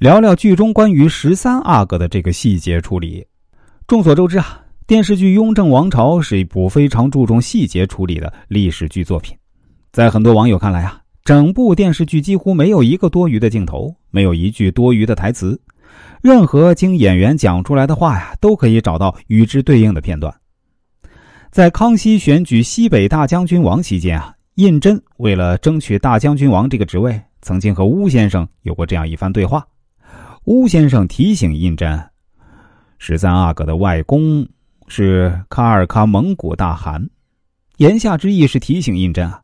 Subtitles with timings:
[0.00, 3.22] 聊聊剧中关于十三阿哥的这个细节处理。
[3.86, 9.36] 众所周知啊，电视剧《雍正王朝》是一部非常注重细节处理的历史剧作品。
[9.92, 15.60] 在很多网友看来啊，整部电视剧几乎没有一个多余的镜头，没有一句多余的台词，
[16.22, 20.34] 任何经演员讲出来的话呀，都可以找到与之对应的片段。
[21.50, 29.62] 在康熙选举西北大将军王期间啊，胤禛为了争取大将军王这个职位，曾经和邬先生有过这样一番对话。
[30.44, 32.02] 乌先生提醒胤禛，
[32.98, 34.46] 十三阿哥的外公
[34.88, 37.06] 是喀尔喀蒙古大汗，
[37.76, 39.42] 言下之意是提醒胤禛啊，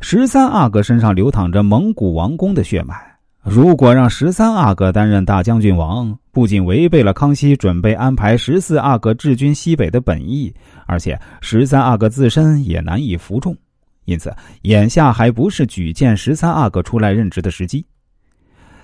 [0.00, 2.94] 十三阿哥身上流淌着蒙古王公的血脉。
[3.42, 10.54] 如果让十三阿哥担任大将军王，不仅违背了康熙准备安排十四阿哥治军西北的本意，
[10.86, 13.56] 而且十三阿哥自身也难以服众。
[14.04, 14.32] 因此，
[14.62, 17.84] 眼下还不是举荐十三阿哥出来任职的时机。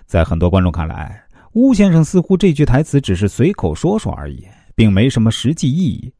[0.06, 1.20] 在很多观众看来，
[1.54, 4.42] 乌先生似乎这句台词只是随口说说而已，
[4.74, 6.12] 并没什么实际意义。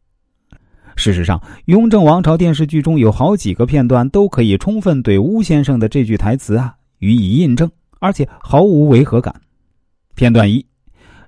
[0.94, 9.34] 事实上，《雍正王朝》电视剧中有好几个片段都可以充分对乌先生的这句台词啊予以印证，而且毫无违和感。
[10.14, 10.64] 片段一：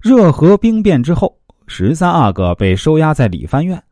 [0.02, 1.34] 热河兵变之后，
[1.66, 3.82] 十三阿哥被收押在理藩院。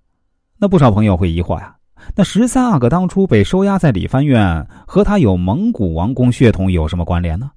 [0.59, 1.75] 那不少朋友会疑惑呀，
[2.15, 7.51] 那十三阿哥当初被收押在理藩院，和他有蒙古王公血统有什么关联呢？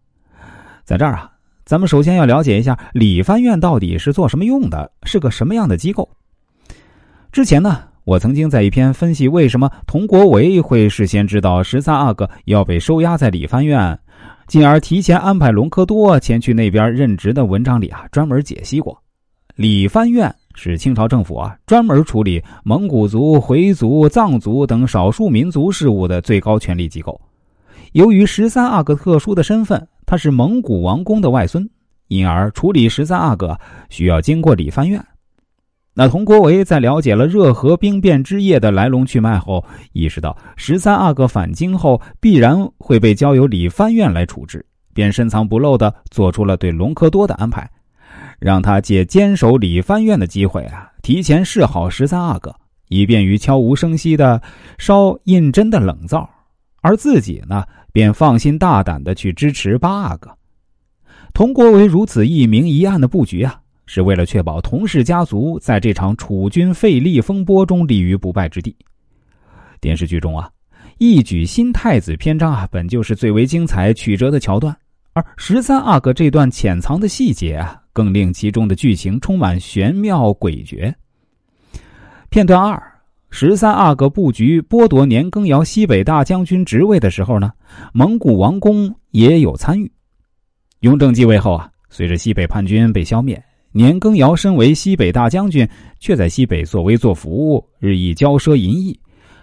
[0.86, 1.35] 在这儿啊。
[1.66, 6.08] 咱们首先要了解一下理藩院到底是做什么用的，是个什么样的机构。
[7.32, 13.98] 之前呢，我曾经在一篇分析为什么佟国维会事先知道十三阿哥要被收押在理藩院，
[14.46, 18.96] 进而提前安排隆科多前去那边任职的文章里啊，专门解析过。
[19.56, 27.20] 理藩院是清朝政府啊专门处理蒙古族、回族、藏族等少数民族事务的最高权力机构。
[27.94, 29.88] 由于十三阿哥特殊的身份。
[30.06, 31.70] 他是蒙古王公的外孙，
[32.08, 33.58] 因而处理十三阿哥
[33.90, 35.04] 需要经过理藩院。
[35.98, 47.72] 那佟国维在了解了热河兵变之夜的来龙去脉后，意识到十三阿哥返京后必然会被交由理藩院来处置，便深藏不露的做出了对隆科多的安排，
[48.40, 52.54] 让他借坚守理藩院的机会啊，提前示好十三阿哥，
[52.90, 54.42] 以便于悄无声息的
[54.78, 56.30] 烧胤禛的冷灶，
[56.86, 57.64] 而自己呢？
[57.92, 60.30] 便放心大胆的去支持八阿哥。
[61.34, 68.76] 佟国维如此一明一暗的布局啊，是为了确保佟氏家族在这场楚军废立风波中立于不败之地。
[69.82, 70.48] 电视剧中啊，
[71.00, 74.78] 一举新太子篇章啊，本就是最为精彩曲折的桥段，
[75.14, 80.94] 而十三阿哥这段潜藏的细节啊，更令其中的剧情充满玄妙诡谲。
[82.30, 82.95] 片段二。
[83.38, 87.52] 十三阿哥布局剥夺年羹尧西北大将军职位的时候呢，
[87.92, 89.92] 蒙古王公也有参与。
[90.80, 95.68] 雍正继位后啊，随着西北叛军被消灭，年羹尧身为西北大将军，
[96.00, 98.98] 却在西北作威作福，日益骄奢淫逸，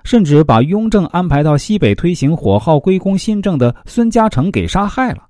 [0.05, 5.25] 甚至把雍正安排到西北推行火耗归公新政的孙嘉诚给杀害了。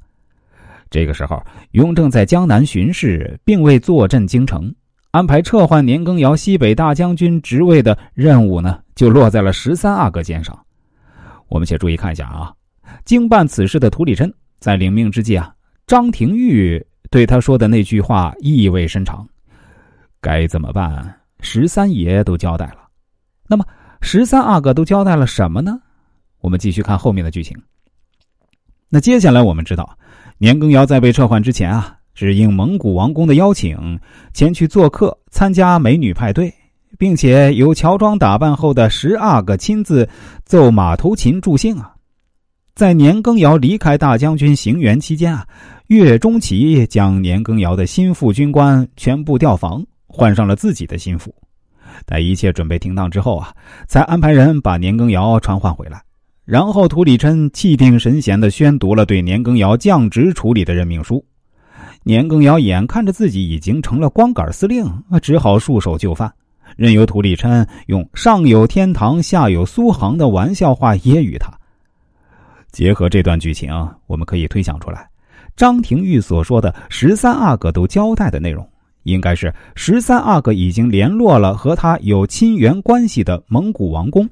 [0.89, 1.43] 这个时候，
[1.73, 4.73] 雍正在江南巡视，并未坐镇京城。
[5.13, 10.59] 安排撤换年羹尧西北大将军职位的任务呢，就落在了十三阿哥肩上。
[11.49, 12.51] 我们且注意看一下啊，
[13.05, 15.55] 经办此事的涂里琛在领命之际啊，
[15.87, 19.29] 张廷玉对他说的那句话意味深长
[20.19, 21.15] ：“该怎么办？
[21.41, 22.89] 十三爷都交代了。”
[23.47, 23.67] 那么
[24.01, 25.79] 十三阿哥都交代了什么呢？
[26.41, 27.55] 我们继续看后面的剧情。
[28.89, 29.99] 那接下来我们知道，
[30.39, 31.99] 年羹尧在被撤换之前啊。
[32.15, 33.99] 是应蒙古王公的邀请，
[34.35, 36.53] 前去做客参加美女派对，
[36.99, 40.09] 并且由乔装打扮后的十阿哥亲自
[40.45, 41.95] 奏马头琴助兴啊。
[42.75, 45.47] 在年羹尧离开大将军行辕期间啊，
[45.89, 51.35] 岳钟琪将年羹尧的心腹军官全部调防，换上了自己的心腹。
[52.07, 53.53] 待一切准备停当之后啊，
[53.87, 56.03] 才安排人把年羹尧传唤回来。
[56.45, 61.25] 然后涂里琛气定神闲地宣读了对年羹尧降职处理的任命书。
[62.05, 64.85] 年羹尧眼看着自己已经成了光杆司令，
[65.23, 66.31] 只好束手就范，
[66.77, 71.53] 任由涂立琛用“上有天堂，下有苏杭”的玩笑话揶揄他。
[72.73, 73.71] 结合这段剧情，
[74.07, 75.09] 我们可以推想出来，
[75.57, 78.69] 张廷玉所说的十三阿哥都交代的内容，
[79.05, 84.29] 应该是十三阿哥已经联络了和他有亲缘关系的蒙古王公，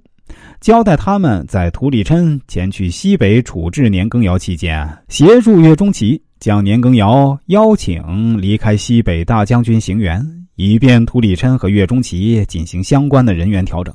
[0.61, 6.21] 交代他们在涂里琛前去西北处置年羹尧期间，协助岳钟琪。
[6.41, 10.27] 将年羹尧邀请离开西北大将军行辕，
[10.57, 13.95] 以便涂里琛和岳钟琪进行相关的人员调整。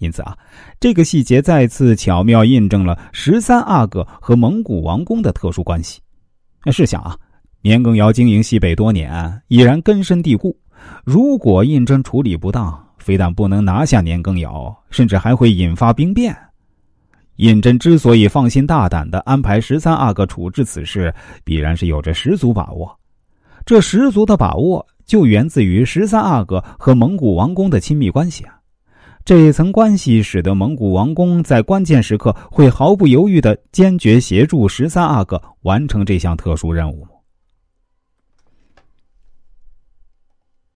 [0.00, 0.36] 因此啊，
[0.80, 6.00] 这个细节再次巧妙印证了十三阿哥和蒙古王公的特殊关系。
[6.64, 7.16] 那试想啊，
[7.62, 10.58] 年羹尧经营西北多年，已然根深蒂固。
[11.04, 16.36] 如果胤禛处理不当，非但不能拿下年羹尧，甚至还会引发兵变。
[17.40, 22.94] 胤禛之所以放心大胆的安排十三阿哥处置此事，必然是有着十足把握。
[23.64, 28.54] 这十足的把握，就源自于十三阿哥和蒙古王宫的亲密关系啊。
[29.24, 37.06] 这一层关系使得蒙古王宫在关键时刻会毫不犹豫的坚决协助十三阿哥完成这项特殊任务。